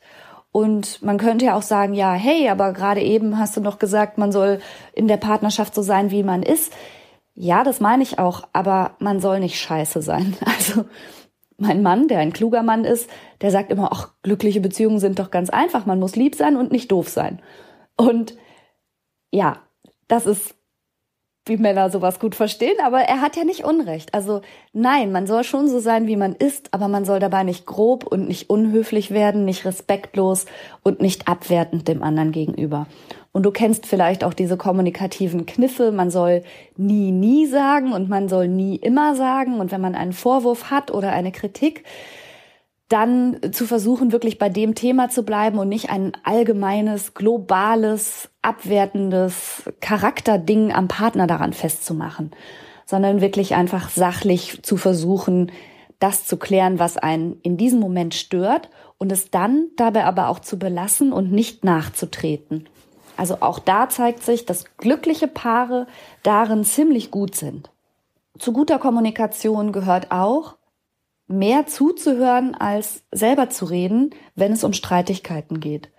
Und 0.52 1.00
man 1.02 1.18
könnte 1.18 1.44
ja 1.44 1.54
auch 1.54 1.62
sagen, 1.62 1.94
ja, 1.94 2.12
hey, 2.12 2.48
aber 2.48 2.72
gerade 2.72 3.00
eben 3.00 3.38
hast 3.38 3.56
du 3.56 3.60
noch 3.60 3.78
gesagt, 3.78 4.18
man 4.18 4.32
soll 4.32 4.60
in 4.92 5.06
der 5.06 5.16
Partnerschaft 5.16 5.74
so 5.74 5.82
sein, 5.82 6.10
wie 6.10 6.24
man 6.24 6.42
ist. 6.42 6.72
Ja, 7.34 7.62
das 7.62 7.78
meine 7.80 8.02
ich 8.02 8.18
auch, 8.18 8.48
aber 8.52 8.92
man 8.98 9.20
soll 9.20 9.40
nicht 9.40 9.58
scheiße 9.60 10.02
sein. 10.02 10.36
Also 10.44 10.84
mein 11.62 11.82
Mann, 11.82 12.08
der 12.08 12.20
ein 12.20 12.32
kluger 12.32 12.62
Mann 12.62 12.84
ist, 12.84 13.08
der 13.42 13.50
sagt 13.50 13.70
immer, 13.70 13.90
ach, 13.92 14.08
glückliche 14.22 14.62
Beziehungen 14.62 14.98
sind 14.98 15.18
doch 15.18 15.30
ganz 15.30 15.50
einfach. 15.50 15.84
Man 15.84 16.00
muss 16.00 16.16
lieb 16.16 16.34
sein 16.34 16.56
und 16.56 16.72
nicht 16.72 16.90
doof 16.90 17.10
sein. 17.10 17.40
Und 18.00 18.34
ja, 19.30 19.58
das 20.08 20.24
ist 20.24 20.54
wie 21.44 21.58
Männer 21.58 21.90
sowas 21.90 22.18
gut 22.18 22.34
verstehen, 22.34 22.76
aber 22.82 23.00
er 23.00 23.20
hat 23.20 23.36
ja 23.36 23.44
nicht 23.44 23.64
Unrecht. 23.64 24.14
Also 24.14 24.40
nein, 24.72 25.12
man 25.12 25.26
soll 25.26 25.44
schon 25.44 25.68
so 25.68 25.80
sein, 25.80 26.06
wie 26.06 26.16
man 26.16 26.34
ist, 26.34 26.72
aber 26.72 26.88
man 26.88 27.04
soll 27.04 27.18
dabei 27.18 27.42
nicht 27.42 27.66
grob 27.66 28.06
und 28.06 28.26
nicht 28.26 28.48
unhöflich 28.48 29.10
werden, 29.10 29.44
nicht 29.44 29.66
respektlos 29.66 30.46
und 30.82 31.02
nicht 31.02 31.28
abwertend 31.28 31.88
dem 31.88 32.02
anderen 32.02 32.32
gegenüber. 32.32 32.86
Und 33.32 33.42
du 33.42 33.50
kennst 33.50 33.84
vielleicht 33.84 34.24
auch 34.24 34.32
diese 34.32 34.56
kommunikativen 34.56 35.44
Kniffe, 35.44 35.92
man 35.92 36.10
soll 36.10 36.42
nie, 36.78 37.10
nie 37.10 37.46
sagen 37.46 37.92
und 37.92 38.08
man 38.08 38.30
soll 38.30 38.48
nie 38.48 38.76
immer 38.76 39.14
sagen. 39.14 39.60
Und 39.60 39.72
wenn 39.72 39.80
man 39.82 39.94
einen 39.94 40.14
Vorwurf 40.14 40.70
hat 40.70 40.90
oder 40.90 41.12
eine 41.12 41.32
Kritik, 41.32 41.84
dann 42.90 43.38
zu 43.52 43.66
versuchen, 43.66 44.12
wirklich 44.12 44.38
bei 44.38 44.48
dem 44.48 44.74
Thema 44.74 45.08
zu 45.08 45.22
bleiben 45.22 45.58
und 45.58 45.68
nicht 45.68 45.90
ein 45.90 46.12
allgemeines, 46.24 47.14
globales, 47.14 48.28
abwertendes 48.42 49.62
Charakterding 49.80 50.72
am 50.72 50.88
Partner 50.88 51.26
daran 51.28 51.52
festzumachen, 51.52 52.32
sondern 52.84 53.20
wirklich 53.20 53.54
einfach 53.54 53.88
sachlich 53.90 54.62
zu 54.62 54.76
versuchen, 54.76 55.52
das 56.00 56.26
zu 56.26 56.36
klären, 56.36 56.80
was 56.80 56.96
einen 56.96 57.38
in 57.42 57.56
diesem 57.56 57.78
Moment 57.78 58.14
stört 58.14 58.68
und 58.98 59.12
es 59.12 59.30
dann 59.30 59.68
dabei 59.76 60.04
aber 60.04 60.28
auch 60.28 60.40
zu 60.40 60.58
belassen 60.58 61.12
und 61.12 61.30
nicht 61.30 61.62
nachzutreten. 61.64 62.68
Also 63.16 63.36
auch 63.40 63.60
da 63.60 63.88
zeigt 63.88 64.24
sich, 64.24 64.46
dass 64.46 64.64
glückliche 64.78 65.28
Paare 65.28 65.86
darin 66.24 66.64
ziemlich 66.64 67.12
gut 67.12 67.36
sind. 67.36 67.70
Zu 68.38 68.52
guter 68.52 68.78
Kommunikation 68.78 69.70
gehört 69.70 70.10
auch, 70.10 70.56
mehr 71.30 71.66
zuzuhören 71.66 72.54
als 72.54 73.04
selber 73.12 73.50
zu 73.50 73.64
reden, 73.64 74.10
wenn 74.34 74.52
es 74.52 74.64
um 74.64 74.72
Streitigkeiten 74.72 75.60
geht. 75.60 75.90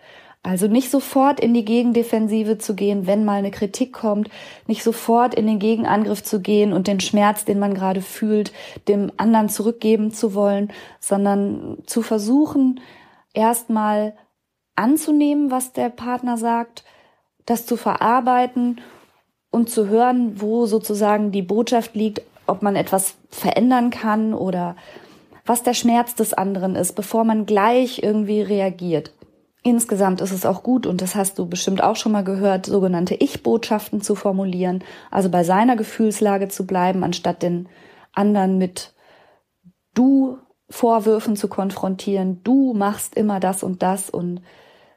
Also 0.44 0.68
nicht 0.68 0.90
sofort 0.90 1.40
in 1.40 1.54
die 1.54 1.64
Gegendefensive 1.64 2.58
zu 2.58 2.76
gehen, 2.76 3.06
wenn 3.06 3.26
mal 3.26 3.38
eine 3.38 3.52
Kritik 3.52 3.94
kommt, 3.94 4.30
nicht 4.66 4.84
sofort 4.84 5.36
in 5.36 5.46
den 5.46 5.60
Gegenangriff 5.60 6.24
zu 6.24 6.42
gehen 6.42 6.74
und 6.74 6.88
den 6.88 7.00
Schmerz, 7.00 7.46
den 7.46 7.60
man 7.60 7.76
gerade 7.76 8.02
fühlt, 8.02 8.52
dem 8.88 9.12
anderen 9.18 9.50
zurückgeben 9.50 10.12
zu 10.12 10.34
wollen, 10.34 10.74
sondern 11.00 11.78
zu 11.86 12.02
versuchen, 12.02 12.80
erstmal 13.34 14.16
anzunehmen, 14.76 15.52
was 15.52 15.74
der 15.74 15.90
Partner 15.90 16.38
sagt, 16.38 16.84
das 17.46 17.68
zu 17.68 17.78
verarbeiten 17.78 18.82
und 19.52 19.70
zu 19.70 19.88
hören, 19.88 20.42
wo 20.42 20.66
sozusagen 20.66 21.32
die 21.32 21.44
Botschaft 21.44 21.94
liegt, 21.96 22.24
ob 22.48 22.64
man 22.64 22.76
etwas 22.76 23.16
verändern 23.30 23.92
kann 23.92 24.34
oder 24.34 24.76
was 25.52 25.64
der 25.64 25.74
Schmerz 25.74 26.16
des 26.16 26.34
anderen 26.34 26.78
ist, 26.78 26.94
bevor 26.94 27.26
man 27.26 27.46
gleich 27.46 28.02
irgendwie 28.02 28.42
reagiert. 28.42 29.12
Insgesamt 29.64 30.22
ist 30.22 30.32
es 30.32 30.46
auch 30.46 30.64
gut, 30.64 30.88
und 30.88 31.02
das 31.02 31.14
hast 31.14 31.38
du 31.38 31.46
bestimmt 31.46 31.84
auch 31.84 31.98
schon 31.98 32.14
mal 32.14 32.24
gehört, 32.24 32.68
sogenannte 32.68 33.16
Ich-Botschaften 33.16 34.00
zu 34.00 34.16
formulieren, 34.16 34.82
also 35.12 35.28
bei 35.30 35.44
seiner 35.44 35.76
Gefühlslage 35.76 36.48
zu 36.48 36.66
bleiben, 36.66 37.04
anstatt 37.04 37.44
den 37.44 37.68
anderen 38.14 38.60
mit 38.60 38.94
du 39.94 40.38
Vorwürfen 40.70 41.36
zu 41.36 41.50
konfrontieren, 41.50 42.40
du 42.46 42.74
machst 42.74 43.18
immer 43.18 43.42
das 43.42 43.62
und 43.62 43.84
das 43.84 44.10
und 44.10 44.40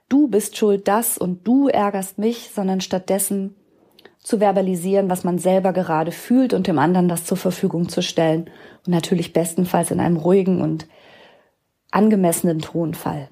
du 0.08 0.28
bist 0.28 0.56
schuld 0.56 0.86
das 0.86 1.18
und 1.18 1.48
du 1.48 1.66
ärgerst 1.66 2.16
mich, 2.18 2.52
sondern 2.54 2.80
stattdessen 2.80 3.56
zu 4.24 4.38
verbalisieren, 4.40 5.08
was 5.08 5.22
man 5.22 5.38
selber 5.38 5.72
gerade 5.72 6.10
fühlt 6.10 6.54
und 6.54 6.66
dem 6.66 6.78
anderen 6.78 7.08
das 7.08 7.24
zur 7.24 7.36
Verfügung 7.36 7.88
zu 7.88 8.02
stellen. 8.02 8.50
Und 8.86 8.92
natürlich 8.92 9.32
bestenfalls 9.32 9.92
in 9.92 10.00
einem 10.00 10.16
ruhigen 10.16 10.60
und 10.60 10.88
angemessenen 11.92 12.58
Tonfall. 12.60 13.28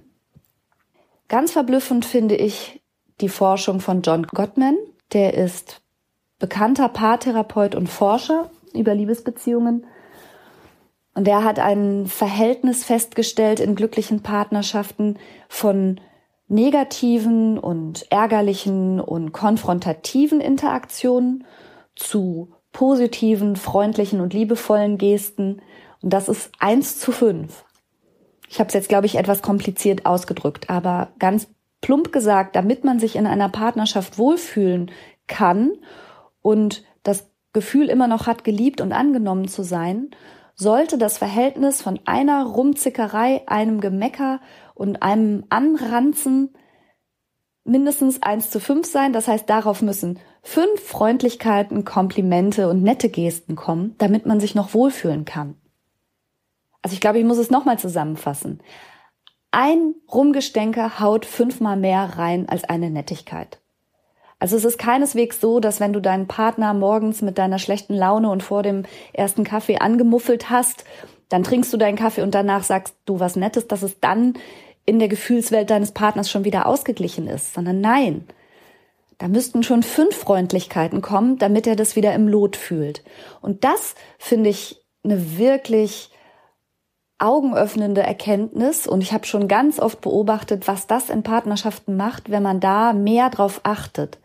Ganz 1.28 1.50
verblüffend 1.52 2.04
finde 2.04 2.37
ich 2.37 2.82
die 3.22 3.30
Forschung 3.30 3.80
von 3.80 4.02
John 4.02 4.26
Gottman. 4.26 4.76
Der 5.12 5.34
ist 5.34 5.80
bekannter 6.38 6.90
Paartherapeut 6.90 7.75
und 7.75 7.88
Forscher 7.88 8.50
über 8.75 8.94
Liebesbeziehungen. 8.94 9.87
Und 11.14 11.26
der 11.26 11.42
hat 11.42 11.58
ein 11.58 12.06
Verhältnis 12.06 12.84
festgestellt 12.84 13.61
in 13.61 13.75
glücklichen 13.75 14.22
Partnerschaften 14.22 15.18
von 15.49 16.00
negativen 16.52 17.59
und 17.59 18.06
ärgerlichen 18.11 19.00
und 19.00 19.32
konfrontativen 19.32 20.40
Interaktionen 20.40 21.44
zu 21.97 22.52
positiven, 22.73 23.56
freundlichen 23.56 24.21
und 24.21 24.35
liebevollen 24.35 24.99
Gesten. 24.99 25.62
Und 26.02 26.12
das 26.12 26.28
ist 26.28 26.52
eins 26.59 26.99
zu 26.99 27.11
fünf. 27.11 27.64
Ich 28.49 28.59
habe 28.59 28.68
es 28.68 28.75
jetzt, 28.75 28.90
glaube 28.90 29.06
ich, 29.06 29.16
etwas 29.16 29.40
kompliziert 29.40 30.04
ausgedrückt, 30.04 30.68
aber 30.68 31.12
ganz 31.18 31.49
plump 31.80 32.12
gesagt, 32.12 32.54
damit 32.54 32.85
man 32.85 33.00
sich 33.00 33.16
in 33.16 33.26
einer 33.26 33.49
Partnerschaft 33.49 34.18
wohlfühlen 34.18 34.90
kann 35.26 35.73
und 36.42 36.85
das 37.02 37.30
Gefühl 37.54 37.88
immer 37.88 38.09
noch 38.09 38.26
hat, 38.26 38.44
geliebt 38.44 38.82
und 38.82 38.92
angenommen 38.92 39.49
zu 39.49 39.62
sein, 39.62 40.11
sollte 40.54 40.99
das 40.99 41.16
Verhältnis 41.16 41.80
von 41.80 41.99
einer 42.04 42.44
Rumzickerei, 42.44 43.42
einem 43.47 43.80
Gemecker 43.80 44.40
und 44.83 45.01
einem 45.01 45.45
Anranzen 45.49 46.51
mindestens 47.62 48.21
eins 48.21 48.51
zu 48.51 48.59
fünf 48.59 48.85
sein. 48.85 49.12
Das 49.12 49.29
heißt, 49.29 49.49
darauf 49.49 49.81
müssen 49.81 50.19
fünf 50.43 50.83
Freundlichkeiten, 50.85 51.85
Komplimente 51.85 52.69
und 52.69 52.83
nette 52.83 53.09
Gesten 53.09 53.55
kommen, 53.55 53.95
damit 53.99 54.27
man 54.27 54.41
sich 54.41 54.57
noch 54.57 54.75
wohlfühlen 54.75 55.25
kann. 55.25 55.55
Also 56.83 56.95
ich 56.95 57.01
glaube, 57.01 57.21
ich 57.21 57.25
muss 57.25 57.39
es 57.39 57.49
nochmal 57.49 57.79
zusammenfassen. 57.79 58.61
Ein 59.53 59.95
Rumgestänker 60.12 60.99
haut 60.99 61.27
fünfmal 61.27 61.77
mehr 61.77 62.19
rein 62.19 62.49
als 62.49 62.65
eine 62.65 62.91
Nettigkeit. 62.91 63.61
Also 64.41 64.57
es 64.57 64.65
ist 64.65 64.79
keineswegs 64.79 65.41
so, 65.41 65.61
dass 65.61 65.79
wenn 65.79 65.93
du 65.93 66.01
deinen 66.01 66.27
Partner 66.27 66.75
morgens 66.75 67.23
mit 67.23 67.39
deiner 67.39 67.61
schlechten 67.61 67.95
Laune 67.95 68.29
und 68.31 68.43
vor 68.43 68.65
dem 68.65 68.83
ersten 69.12 69.45
Kaffee 69.45 69.79
angemuffelt 69.79 70.51
hast, 70.51 70.85
dann 71.29 71.45
trinkst 71.45 71.73
du 71.73 71.77
deinen 71.77 71.97
Kaffee 71.97 72.23
und 72.23 72.35
danach 72.35 72.65
sagst 72.65 72.97
du 73.05 73.21
was 73.21 73.37
Nettes, 73.37 73.69
dass 73.69 73.83
es 73.83 74.01
dann 74.01 74.35
in 74.85 74.99
der 74.99 75.09
Gefühlswelt 75.09 75.71
deines 75.71 75.93
Partners 75.93 76.31
schon 76.31 76.45
wieder 76.45 76.67
ausgeglichen 76.67 77.29
ist, 77.29 77.55
sondern 77.55 77.81
nein. 77.81 78.27
Da 79.19 79.29
müssten 79.29 79.62
schon 79.62 79.83
fünf 79.83 80.17
Freundlichkeiten 80.17 81.01
kommen, 81.01 81.39
damit 81.39 81.67
er 81.67 81.77
das 81.77 81.95
wieder 81.95 82.12
im 82.15 82.27
Lot 82.27 82.57
fühlt. 82.57 83.05
Und 83.41 83.62
das 83.62 83.95
finde 84.19 84.51
ich 84.51 84.83
eine 85.05 85.39
wirklich 85.39 86.11
augenöffnende 87.19 88.03
Erkenntnis 88.03 88.89
und 88.89 89.01
ich 89.01 89.12
habe 89.12 89.27
schon 89.27 89.47
ganz 89.47 89.79
oft 89.79 90.01
beobachtet, 90.01 90.67
was 90.67 90.89
das 90.89 91.09
in 91.09 91.23
Partnerschaften 91.23 91.97
macht, 91.97 92.31
wenn 92.31 92.43
man 92.43 92.59
da 92.59 92.93
mehr 92.93 93.31
drauf 93.31 93.61
achtet. 93.62 94.19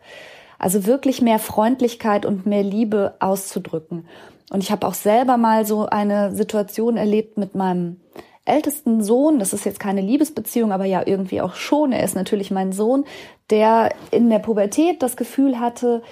Also 0.58 0.84
wirklich 0.84 1.22
mehr 1.22 1.38
Freundlichkeit 1.38 2.26
und 2.26 2.44
mehr 2.44 2.64
Liebe 2.64 3.14
auszudrücken. 3.20 4.08
Und 4.50 4.64
ich 4.64 4.72
habe 4.72 4.84
auch 4.86 4.94
selber 4.94 5.36
mal 5.36 5.64
so 5.64 5.86
eine 5.86 6.34
Situation 6.34 6.96
erlebt 6.96 7.38
mit 7.38 7.54
meinem 7.54 8.00
ältesten 8.48 9.02
Sohn, 9.02 9.38
das 9.38 9.52
ist 9.52 9.64
jetzt 9.64 9.80
keine 9.80 10.00
Liebesbeziehung, 10.00 10.72
aber 10.72 10.84
ja 10.84 11.02
irgendwie 11.04 11.40
auch 11.40 11.54
schon, 11.54 11.92
er 11.92 12.02
ist 12.02 12.16
natürlich 12.16 12.50
mein 12.50 12.72
Sohn, 12.72 13.04
der 13.50 13.90
in 14.10 14.30
der 14.30 14.40
Pubertät 14.40 15.02
das 15.02 15.16
Gefühl 15.16 15.60
hatte, 15.60 16.02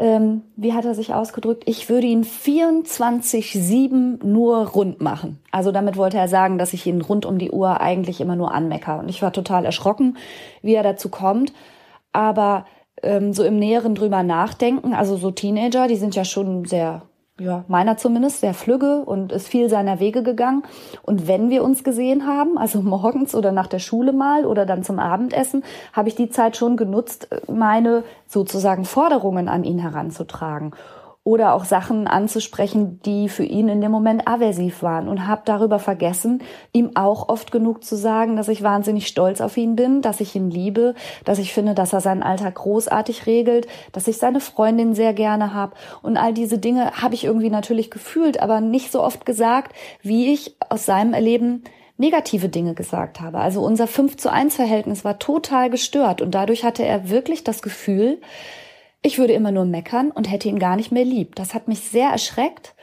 ähm, 0.00 0.42
wie 0.56 0.72
hat 0.72 0.86
er 0.86 0.94
sich 0.94 1.12
ausgedrückt, 1.12 1.64
ich 1.66 1.90
würde 1.90 2.06
ihn 2.06 2.24
24-7 2.24 4.24
nur 4.24 4.68
rund 4.68 5.02
machen. 5.02 5.38
Also 5.50 5.72
damit 5.72 5.98
wollte 5.98 6.16
er 6.16 6.28
sagen, 6.28 6.56
dass 6.56 6.72
ich 6.72 6.86
ihn 6.86 7.02
rund 7.02 7.26
um 7.26 7.38
die 7.38 7.50
Uhr 7.50 7.82
eigentlich 7.82 8.22
immer 8.22 8.34
nur 8.34 8.54
anmecker. 8.54 8.98
Und 8.98 9.10
ich 9.10 9.20
war 9.20 9.32
total 9.32 9.66
erschrocken, 9.66 10.16
wie 10.62 10.74
er 10.74 10.82
dazu 10.82 11.10
kommt. 11.10 11.52
Aber 12.12 12.64
ähm, 13.02 13.34
so 13.34 13.44
im 13.44 13.58
Näheren 13.58 13.94
drüber 13.94 14.22
nachdenken, 14.22 14.94
also 14.94 15.16
so 15.16 15.30
Teenager, 15.30 15.86
die 15.86 15.96
sind 15.96 16.16
ja 16.16 16.24
schon 16.24 16.64
sehr 16.64 17.02
ja, 17.40 17.64
meiner 17.68 17.96
zumindest, 17.96 18.40
sehr 18.40 18.52
flügge 18.52 19.02
und 19.04 19.32
ist 19.32 19.48
viel 19.48 19.70
seiner 19.70 19.98
Wege 19.98 20.22
gegangen. 20.22 20.62
Und 21.02 21.26
wenn 21.26 21.48
wir 21.48 21.64
uns 21.64 21.82
gesehen 21.82 22.26
haben, 22.26 22.58
also 22.58 22.82
morgens 22.82 23.34
oder 23.34 23.50
nach 23.50 23.66
der 23.66 23.78
Schule 23.78 24.12
mal 24.12 24.44
oder 24.44 24.66
dann 24.66 24.84
zum 24.84 24.98
Abendessen, 24.98 25.64
habe 25.92 26.08
ich 26.08 26.14
die 26.14 26.30
Zeit 26.30 26.56
schon 26.56 26.76
genutzt, 26.76 27.28
meine 27.50 28.04
sozusagen 28.28 28.84
Forderungen 28.84 29.48
an 29.48 29.64
ihn 29.64 29.78
heranzutragen 29.78 30.72
oder 31.22 31.52
auch 31.54 31.66
Sachen 31.66 32.06
anzusprechen, 32.06 33.00
die 33.04 33.28
für 33.28 33.44
ihn 33.44 33.68
in 33.68 33.82
dem 33.82 33.90
Moment 33.90 34.26
aversiv 34.26 34.82
waren 34.82 35.06
und 35.06 35.26
habe 35.26 35.42
darüber 35.44 35.78
vergessen, 35.78 36.42
ihm 36.72 36.92
auch 36.94 37.28
oft 37.28 37.52
genug 37.52 37.84
zu 37.84 37.94
sagen, 37.96 38.36
dass 38.36 38.48
ich 38.48 38.62
wahnsinnig 38.62 39.06
stolz 39.06 39.42
auf 39.42 39.56
ihn 39.58 39.76
bin, 39.76 40.00
dass 40.00 40.20
ich 40.20 40.34
ihn 40.34 40.50
liebe, 40.50 40.94
dass 41.26 41.38
ich 41.38 41.52
finde, 41.52 41.74
dass 41.74 41.92
er 41.92 42.00
seinen 42.00 42.22
Alltag 42.22 42.54
großartig 42.54 43.26
regelt, 43.26 43.66
dass 43.92 44.08
ich 44.08 44.16
seine 44.16 44.40
Freundin 44.40 44.94
sehr 44.94 45.12
gerne 45.12 45.52
habe 45.52 45.74
und 46.00 46.16
all 46.16 46.32
diese 46.32 46.58
Dinge 46.58 46.92
habe 47.02 47.14
ich 47.14 47.24
irgendwie 47.24 47.50
natürlich 47.50 47.90
gefühlt, 47.90 48.40
aber 48.40 48.62
nicht 48.62 48.90
so 48.90 49.02
oft 49.02 49.26
gesagt, 49.26 49.76
wie 50.00 50.32
ich 50.32 50.56
aus 50.70 50.86
seinem 50.86 51.12
Erleben 51.12 51.64
negative 51.98 52.48
Dinge 52.48 52.72
gesagt 52.72 53.20
habe. 53.20 53.38
Also 53.38 53.62
unser 53.62 53.86
5 53.86 54.16
zu 54.16 54.32
1 54.32 54.56
Verhältnis 54.56 55.04
war 55.04 55.18
total 55.18 55.68
gestört 55.68 56.22
und 56.22 56.34
dadurch 56.34 56.64
hatte 56.64 56.82
er 56.82 57.10
wirklich 57.10 57.44
das 57.44 57.60
Gefühl, 57.60 58.22
ich 59.02 59.18
würde 59.18 59.32
immer 59.32 59.52
nur 59.52 59.64
meckern 59.64 60.10
und 60.10 60.30
hätte 60.30 60.48
ihn 60.48 60.58
gar 60.58 60.76
nicht 60.76 60.92
mehr 60.92 61.04
lieb. 61.04 61.34
Das 61.36 61.54
hat 61.54 61.68
mich 61.68 61.80
sehr 61.80 62.10
erschreckt 62.10 62.74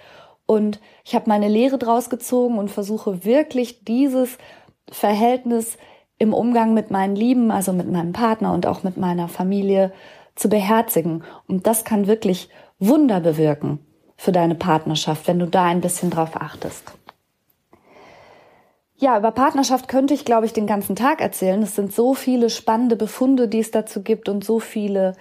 und 0.45 0.80
ich 1.03 1.13
habe 1.13 1.30
meine 1.30 1.47
Lehre 1.47 1.77
draus 1.77 2.10
gezogen 2.10 2.58
und 2.58 2.71
versuche 2.71 3.23
wirklich 3.23 3.84
dieses 3.84 4.38
Verhältnis 4.89 5.77
im 6.17 6.34
Umgang 6.34 6.73
mit 6.73 6.89
meinen 6.89 7.15
Lieben, 7.15 7.51
also 7.51 7.73
mit 7.73 7.91
meinem 7.91 8.13
Partner 8.13 8.53
und 8.53 8.65
auch 8.65 8.84
mit 8.84 8.97
meiner 8.97 9.27
Familie 9.27 9.91
zu 10.36 10.49
beherzigen. 10.49 11.23
Und 11.47 11.67
das 11.67 11.84
kann 11.84 12.08
wirklich 12.08 12.49
Wunder 12.80 13.19
bewirken 13.19 13.80
für 14.15 14.32
deine 14.32 14.56
Partnerschaft, 14.56 15.27
wenn 15.27 15.39
du 15.39 15.45
da 15.45 15.65
ein 15.65 15.82
bisschen 15.82 16.10
drauf 16.10 16.32
achtest. 16.36 16.93
Ja, 18.99 19.15
über 19.15 19.30
Partnerschaft 19.30 19.88
könnte 19.88 20.15
ich, 20.15 20.25
glaube 20.25 20.47
ich, 20.47 20.53
den 20.53 20.65
ganzen 20.65 20.95
Tag 20.95 21.21
erzählen. 21.21 21.62
Es 21.62 21.75
sind 21.75 21.93
so 21.93 22.15
viele 22.15 22.49
spannende 22.49 22.95
Befunde, 22.95 23.47
die 23.47 23.60
es 23.60 23.69
dazu 23.69 24.01
gibt 24.01 24.27
und 24.27 24.43
so 24.43 24.60
viele 24.60 25.13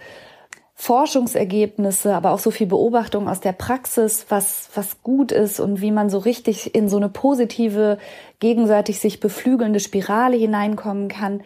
Forschungsergebnisse, 0.78 2.14
aber 2.14 2.32
auch 2.32 2.38
so 2.38 2.50
viel 2.50 2.66
Beobachtung 2.66 3.28
aus 3.28 3.40
der 3.40 3.52
Praxis, 3.52 4.26
was, 4.28 4.68
was 4.74 5.02
gut 5.02 5.32
ist 5.32 5.58
und 5.58 5.80
wie 5.80 5.90
man 5.90 6.10
so 6.10 6.18
richtig 6.18 6.74
in 6.74 6.90
so 6.90 6.98
eine 6.98 7.08
positive, 7.08 7.96
gegenseitig 8.40 9.00
sich 9.00 9.18
beflügelnde 9.18 9.80
Spirale 9.80 10.36
hineinkommen 10.36 11.08
kann. 11.08 11.42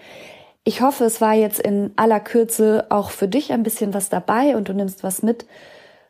Ich 0.65 0.83
hoffe, 0.83 1.05
es 1.05 1.21
war 1.21 1.35
jetzt 1.35 1.61
in 1.61 1.93
aller 1.95 2.19
Kürze 2.19 2.87
auch 2.91 3.11
für 3.11 3.29
dich 3.29 3.53
ein 3.53 3.63
bisschen 3.63 3.95
was 3.95 4.09
dabei 4.09 4.57
und 4.57 4.69
du 4.69 4.75
nimmst 4.75 5.05
was 5.05 5.23
mit 5.23 5.47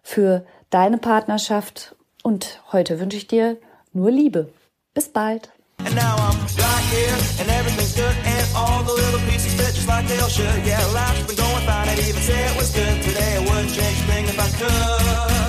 für 0.02 0.46
deine 0.70 0.96
Partnerschaft. 0.96 1.94
Und 2.22 2.62
heute 2.72 3.00
wünsche 3.00 3.18
ich 3.18 3.26
dir 3.26 3.58
nur 3.92 4.10
Liebe. 4.10 4.48
Bis 4.94 5.10
bald. 5.10 5.50
All 8.54 8.82
the 8.82 8.92
little 8.92 9.20
pieces 9.20 9.54
fit 9.54 9.74
just 9.74 9.88
like 9.88 10.06
they 10.08 10.18
all 10.18 10.28
should. 10.28 10.66
Yeah, 10.66 10.84
life's 10.92 11.22
been 11.26 11.36
going 11.36 11.64
fine, 11.66 11.88
I'd 11.88 11.98
even 12.00 12.22
say 12.22 12.44
it 12.44 12.56
was 12.56 12.70
good 12.70 13.02
today. 13.02 13.36
I 13.36 13.40
wouldn't 13.40 13.72
change 13.72 13.98
a 13.98 14.06
thing 14.10 14.24
if 14.26 14.38
I 14.38 14.48
could. 14.58 15.39